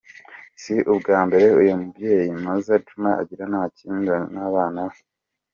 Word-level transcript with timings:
Si 0.61 0.73
ubwa 0.93 1.17
mbere 1.27 1.47
uyu 1.59 1.73
mubyeyi 1.79 2.31
Mzee 2.43 2.81
Juma 2.87 3.09
agirana 3.21 3.55
amakimbirane 3.57 4.27
n’abana 4.35 4.79
be. 4.89 4.99